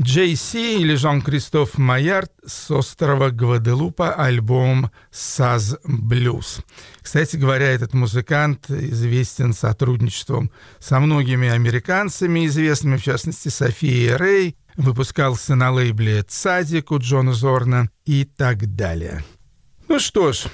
Джей 0.10 0.36
Си 0.36 0.82
или 0.82 0.95
Жан-Кристоф 0.95 1.78
Майард 1.78 2.32
с 2.43 2.72
острова 2.72 3.30
Гваделупа 3.30 4.12
альбом 4.12 4.89
«Саз 5.12 5.78
Блюз». 5.84 6.62
Кстати 6.99 7.36
говоря, 7.36 7.68
этот 7.68 7.93
музыкант 7.93 8.72
известен 8.72 9.53
сотрудничеством 9.53 10.49
со 10.80 10.99
многими 10.99 11.47
американцами, 11.47 12.47
известными, 12.47 12.97
в 12.97 13.03
частности, 13.03 13.49
Софией 13.49 14.16
Рэй, 14.16 14.57
выпускался 14.78 15.53
на 15.53 15.70
лейбле 15.70 16.24
«Цадик» 16.24 16.89
у 16.89 16.97
Джона 16.97 17.34
Зорна 17.34 17.91
и 18.05 18.26
так 18.26 18.76
далее. 18.76 19.24
Ну 19.88 19.99
что 19.99 20.34
ж, 20.34 20.45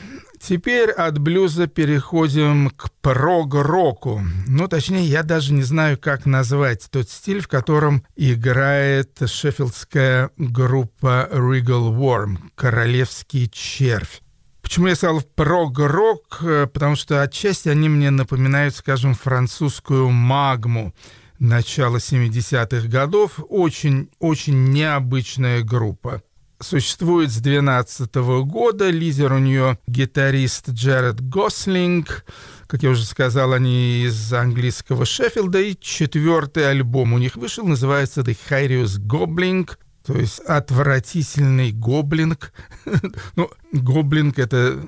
теперь 0.47 0.91
от 0.91 1.17
блюза 1.17 1.67
переходим 1.67 2.69
к 2.69 2.91
прог-року. 3.01 4.21
Ну, 4.47 4.67
точнее, 4.67 5.05
я 5.05 5.23
даже 5.23 5.53
не 5.53 5.63
знаю, 5.63 5.97
как 5.97 6.25
назвать 6.25 6.87
тот 6.91 7.09
стиль, 7.09 7.41
в 7.41 7.47
котором 7.47 8.05
играет 8.15 9.19
шеффилдская 9.25 10.29
группа 10.37 11.27
Regal 11.31 11.95
Worm, 11.95 12.37
«Королевский 12.55 13.49
червь». 13.51 14.21
Почему 14.61 14.87
я 14.87 14.95
сказал 14.95 15.21
прог-рок? 15.21 16.39
Э, 16.41 16.67
Потому 16.71 16.95
что 16.95 17.21
отчасти 17.21 17.69
они 17.69 17.87
мне 17.87 18.09
напоминают, 18.09 18.75
скажем, 18.75 19.13
французскую 19.13 20.09
магму 20.09 20.93
начала 21.37 21.97
70-х 21.97 22.87
годов. 22.87 23.39
Очень-очень 23.49 24.71
необычная 24.71 25.61
группа. 25.61 26.23
Существует 26.59 27.31
с 27.31 27.37
2012 27.37 28.15
года. 28.45 28.89
Лидер 28.89 29.33
у 29.33 29.39
нее 29.39 29.77
гитарист 29.87 30.69
Джаред 30.69 31.21
Гослинг. 31.21 32.25
Как 32.67 32.83
я 32.83 32.89
уже 32.89 33.05
сказал, 33.05 33.53
они 33.53 34.03
из 34.03 34.33
английского 34.33 35.05
Шеффилда. 35.05 35.61
И 35.61 35.77
четвертый 35.79 36.69
альбом 36.69 37.13
у 37.13 37.17
них 37.17 37.35
вышел, 37.35 37.65
называется 37.65 38.21
The 38.21 38.37
Harius 38.49 38.99
Gobbling. 38.99 39.69
То 40.05 40.13
есть 40.13 40.39
отвратительный 40.41 41.71
гоблинг. 41.71 42.53
ну, 43.35 43.49
гоблинг— 43.71 44.37
это 44.39 44.79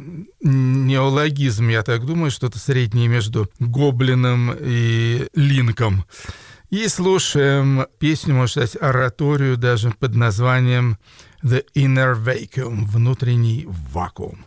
неологизм, 0.42 1.70
я 1.70 1.82
так 1.82 2.06
думаю, 2.06 2.30
что-то 2.30 2.60
среднее 2.60 3.08
между 3.08 3.50
гоблином 3.60 4.56
и 4.60 5.28
линком. 5.34 6.06
И 6.70 6.88
слушаем 6.88 7.88
песню, 7.98 8.36
можно 8.36 8.66
сказать, 8.66 8.78
ораторию 8.80 9.58
даже 9.58 9.90
под 9.92 10.16
названием 10.16 10.98
The 11.44 11.66
Inner 11.76 12.16
Vacuum— 12.16 12.86
внутренний 12.88 13.68
вакуум. 13.94 14.44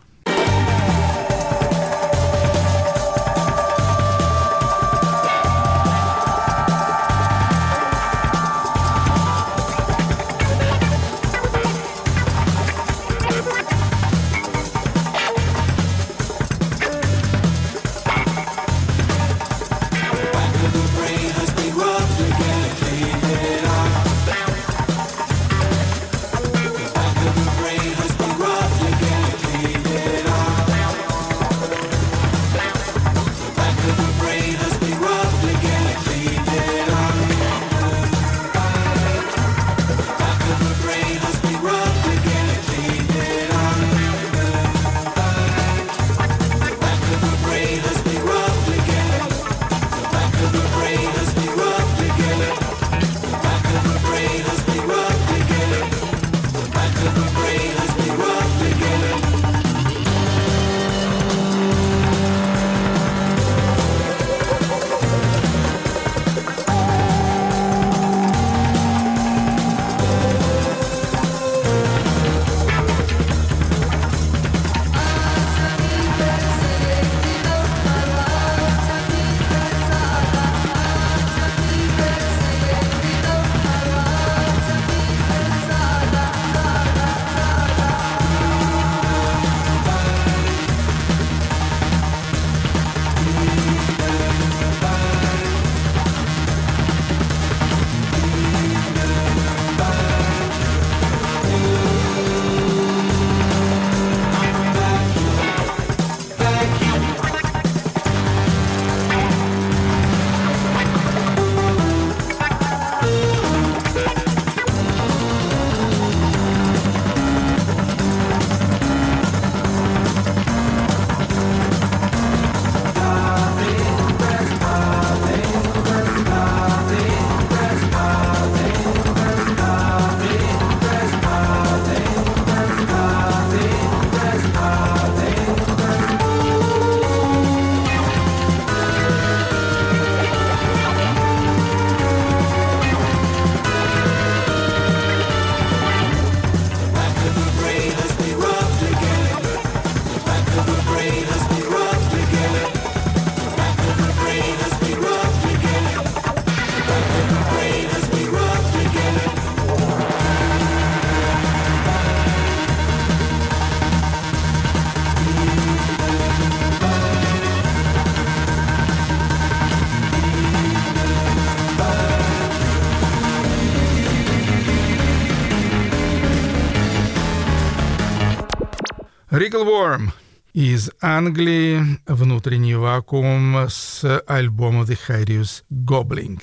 Regal 179.41 179.65
Worm 179.65 180.11
из 180.53 180.91
Англии, 181.01 181.81
внутренний 182.07 182.75
вакуум 182.75 183.69
с 183.71 184.23
альбома 184.27 184.83
The 184.83 184.99
Harius 185.09 185.63
Gobbling. 185.71 186.43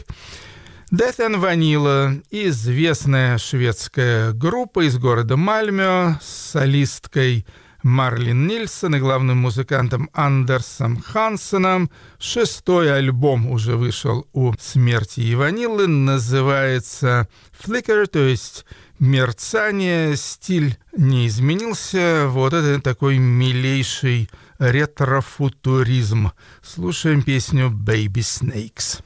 Death 0.91 1.20
and 1.20 1.39
Vanilla– 1.39 2.20
известная 2.32 3.38
шведская 3.38 4.32
группа 4.32 4.88
из 4.88 4.98
города 4.98 5.38
Мальмё 5.38 6.16
с 6.20 6.54
солисткой 6.54 7.45
Марлин 7.84 8.48
Нильсон 8.48 8.95
и 8.95 9.00
главным 9.00 9.38
музыкантом 9.38 10.10
Андерсом 10.12 11.00
Хансеном. 11.00 11.91
Шестой 12.18 12.91
альбом 12.91 13.45
уже 13.45 13.76
вышел 13.76 14.28
у 14.34 14.54
«Смерти 14.60 15.20
и 15.20 15.36
Ваниллы», 15.36 15.86
называется 15.86 17.28
«Flicker», 17.64 18.08
то 18.08 18.26
есть 18.26 18.66
мерцание, 18.98 20.16
стиль 20.16 20.78
не 20.98 21.28
изменился. 21.28 22.28
Вот 22.28 22.54
это 22.54 22.82
такой 22.82 23.18
милейший 23.18 24.30
ретрофутуризм. 24.60 26.32
Слушаем 26.62 27.22
песню 27.22 27.68
«Baby 27.68 28.22
Snakes». 28.22 29.02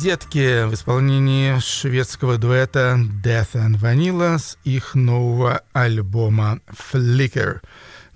Детки 0.00 0.64
в 0.64 0.72
исполнении 0.72 1.58
шведского 1.58 2.38
дуэта 2.38 2.98
Death 3.22 3.52
and 3.52 3.78
Vanilla 3.78 4.38
с 4.38 4.56
их 4.64 4.94
нового 4.94 5.60
альбома 5.74 6.60
Flicker. 6.70 7.60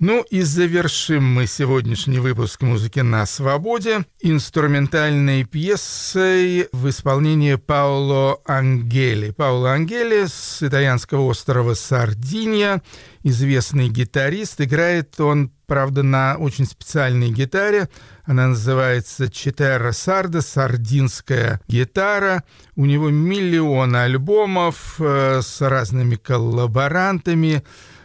Ну 0.00 0.24
и 0.28 0.42
завершим 0.42 1.24
мы 1.24 1.46
сегодняшний 1.46 2.18
выпуск 2.18 2.62
музыки 2.62 2.98
на 2.98 3.24
свободе 3.26 4.04
инструментальной 4.20 5.44
пьесой 5.44 6.68
в 6.72 6.88
исполнении 6.88 7.54
Пауло 7.54 8.40
Ангели. 8.44 9.30
Пауло 9.30 9.70
Ангели 9.70 10.26
с 10.26 10.64
итальянского 10.64 11.22
острова 11.26 11.74
Сардинья, 11.74 12.82
известный 13.22 13.88
гитарист. 13.88 14.60
Играет 14.60 15.20
он, 15.20 15.52
правда, 15.66 16.02
на 16.02 16.38
очень 16.40 16.66
специальной 16.66 17.30
гитаре. 17.30 17.88
Она 18.24 18.48
называется 18.48 19.30
Читерра 19.30 19.92
Сарда, 19.92 20.40
сардинская 20.40 21.60
гитара. 21.68 22.42
У 22.74 22.84
него 22.84 23.10
миллион 23.10 23.94
альбомов 23.94 24.96
э, 24.98 25.40
с 25.40 25.60
разными 25.60 26.16
коллаборантами 26.16 27.62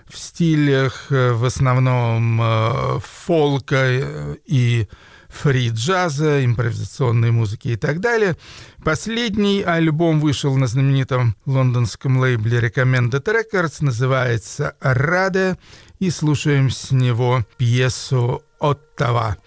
в 0.10 0.18
стилях 0.18 1.08
э, 1.12 1.34
в 1.34 1.46
основном 1.46 2.42
э, 2.42 3.00
фолка 3.04 3.78
э, 3.78 4.36
и 4.46 4.88
фри-джаза, 5.30 6.44
импровизационной 6.44 7.32
музыки 7.32 7.70
и 7.70 7.76
так 7.76 8.00
далее. 8.00 8.36
Последний 8.84 9.62
альбом 9.62 10.20
вышел 10.20 10.56
на 10.58 10.68
знаменитом 10.68 11.36
лондонском 11.46 12.18
лейбле 12.18 12.60
Recommended 12.60 13.24
Records, 13.24 13.78
называется 13.82 14.76
«Раде», 14.82 15.58
и 16.00 16.10
слушаем 16.10 16.70
с 16.70 16.92
него 16.92 17.46
пьесу 17.58 18.42
«Оттава». 18.60 19.38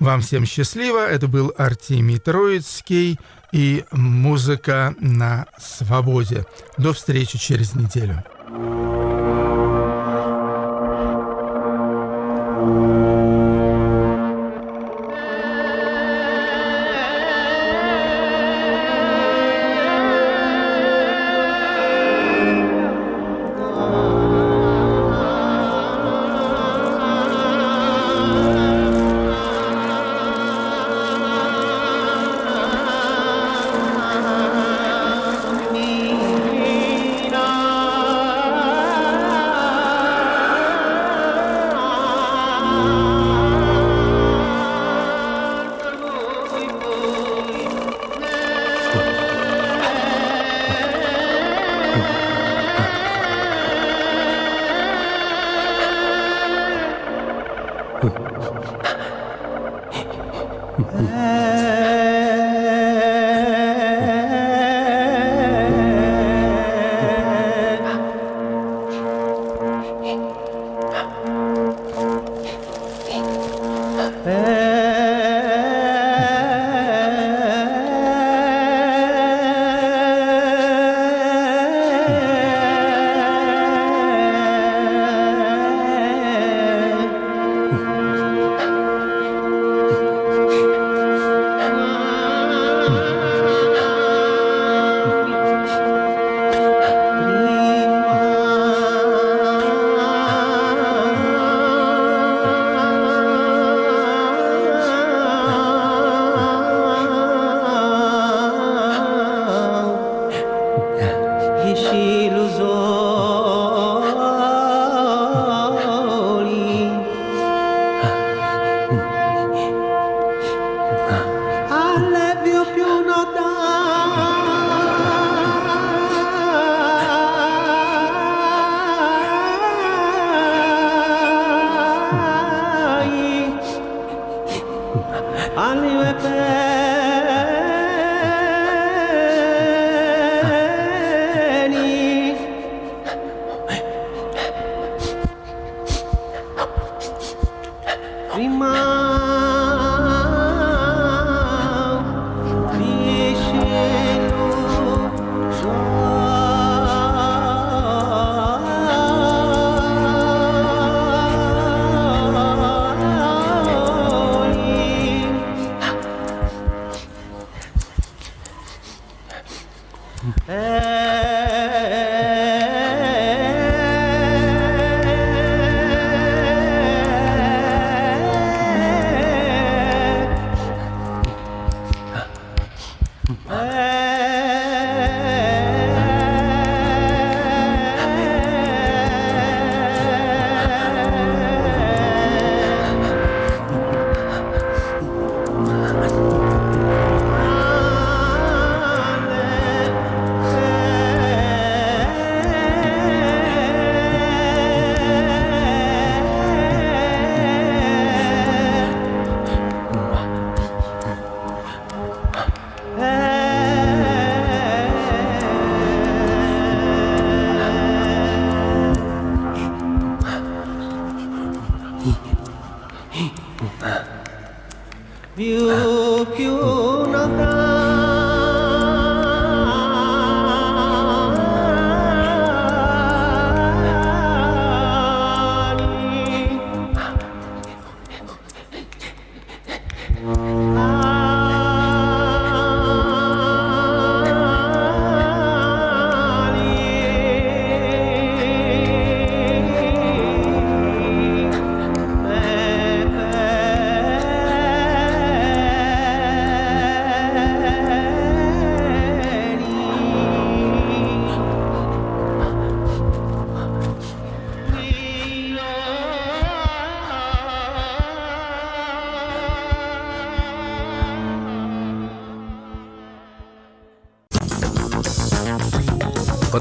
Вам 0.00 0.22
всем 0.22 0.46
счастливо. 0.46 1.06
Это 1.06 1.28
был 1.28 1.52
Артемий 1.58 2.18
Троицкий 2.18 3.18
и 3.52 3.84
музыка 3.92 4.94
на 4.98 5.46
свободе. 5.58 6.46
До 6.78 6.94
встречи 6.94 7.38
через 7.38 7.74
неделю. 7.74 8.24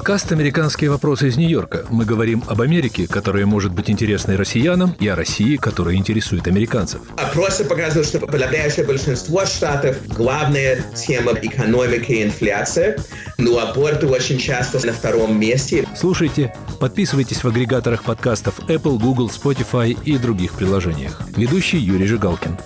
Подкаст 0.09 0.31
«Американские 0.31 0.89
вопросы 0.89 1.27
из 1.27 1.37
Нью-Йорка». 1.37 1.85
Мы 1.91 2.03
говорим 2.03 2.43
об 2.47 2.63
Америке, 2.63 3.05
которая 3.07 3.45
может 3.45 3.71
быть 3.71 3.91
интересной 3.91 4.37
россиянам, 4.37 4.95
и 4.99 5.07
о 5.07 5.15
России, 5.15 5.55
которая 5.55 5.93
интересует 5.93 6.47
американцев. 6.47 7.01
А 7.15 7.27
Просто 7.27 7.63
показывают, 7.63 8.07
что 8.07 8.19
подавляющее 8.19 8.83
большинство 8.87 9.45
штатов 9.45 9.99
главная 10.07 10.83
тема 10.95 11.33
экономики 11.33 12.11
и 12.11 12.23
инфляция, 12.23 12.97
но 13.37 13.59
аборты 13.59 14.07
очень 14.07 14.39
часто 14.39 14.83
на 14.83 14.93
втором 14.93 15.39
месте. 15.39 15.87
Слушайте, 15.95 16.55
подписывайтесь 16.79 17.43
в 17.43 17.47
агрегаторах 17.47 18.03
подкастов 18.03 18.61
Apple, 18.61 18.97
Google, 18.97 19.29
Spotify 19.29 19.95
и 20.05 20.17
других 20.17 20.53
приложениях. 20.53 21.21
Ведущий 21.37 21.77
Юрий 21.77 22.07
Жигалкин. 22.07 22.57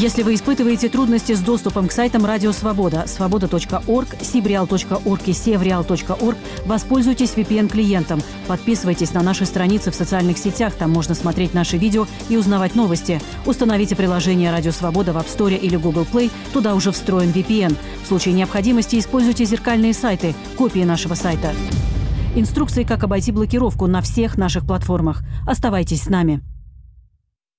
Если 0.00 0.22
вы 0.22 0.36
испытываете 0.36 0.88
трудности 0.88 1.32
с 1.32 1.40
доступом 1.40 1.88
к 1.88 1.92
сайтам 1.92 2.24
Радио 2.24 2.52
Свобода, 2.52 3.08
свобода.орг, 3.08 4.08
сибреал.орг 4.22 5.22
и 5.26 5.32
севреал.орг, 5.32 6.38
воспользуйтесь 6.66 7.32
VPN-клиентом. 7.34 8.22
Подписывайтесь 8.46 9.12
на 9.12 9.24
наши 9.24 9.44
страницы 9.44 9.90
в 9.90 9.96
социальных 9.96 10.38
сетях, 10.38 10.74
там 10.74 10.92
можно 10.92 11.16
смотреть 11.16 11.52
наши 11.52 11.78
видео 11.78 12.06
и 12.28 12.36
узнавать 12.36 12.76
новости. 12.76 13.20
Установите 13.44 13.96
приложение 13.96 14.52
Радио 14.52 14.70
Свобода 14.70 15.12
в 15.12 15.16
App 15.16 15.26
Store 15.26 15.58
или 15.58 15.74
Google 15.74 16.06
Play, 16.12 16.30
туда 16.52 16.76
уже 16.76 16.92
встроен 16.92 17.30
VPN. 17.30 17.76
В 18.04 18.06
случае 18.06 18.34
необходимости 18.34 19.00
используйте 19.00 19.46
зеркальные 19.46 19.94
сайты, 19.94 20.36
копии 20.56 20.84
нашего 20.84 21.14
сайта. 21.14 21.52
Инструкции, 22.36 22.84
как 22.84 23.02
обойти 23.02 23.32
блокировку 23.32 23.88
на 23.88 24.00
всех 24.00 24.38
наших 24.38 24.64
платформах. 24.64 25.24
Оставайтесь 25.44 26.04
с 26.04 26.08
нами. 26.08 26.40